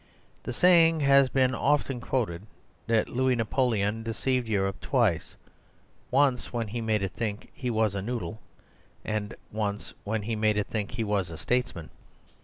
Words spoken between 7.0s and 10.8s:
it think he was a noodle, and once when he made it